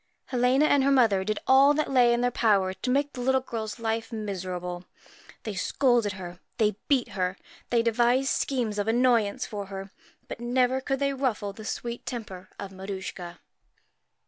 Helena 0.29 0.65
and 0.65 0.83
her 0.83 0.89
mother 0.89 1.23
did 1.23 1.37
all 1.45 1.75
that 1.75 1.91
lay 1.91 2.11
in 2.11 2.21
their 2.21 2.31
power 2.31 2.73
to 2.73 2.89
make 2.89 3.13
the 3.13 3.21
little 3.21 3.39
girl's 3.39 3.77
life 3.77 4.11
miserable. 4.11 4.85
They 5.43 5.53
scolded 5.53 6.13
her, 6.13 6.39
they 6.57 6.75
beat 6.87 7.09
her, 7.09 7.37
they 7.69 7.83
devised 7.83 8.29
schemes 8.29 8.79
of 8.79 8.87
annoyance 8.87 9.45
for 9.45 9.67
her, 9.67 9.91
but 10.27 10.39
never 10.39 10.81
could 10.81 10.97
they 10.97 11.13
ruffle 11.13 11.53
the 11.53 11.65
sweet 11.65 12.03
temper 12.07 12.49
of 12.57 12.71
Maruschka. 12.71 13.41